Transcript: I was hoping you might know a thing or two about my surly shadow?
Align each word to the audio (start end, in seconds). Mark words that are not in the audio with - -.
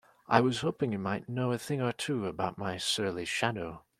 I 0.27 0.41
was 0.41 0.61
hoping 0.61 0.91
you 0.91 0.97
might 0.97 1.29
know 1.29 1.51
a 1.51 1.59
thing 1.59 1.79
or 1.79 1.91
two 1.91 2.25
about 2.25 2.57
my 2.57 2.77
surly 2.77 3.23
shadow? 3.25 3.83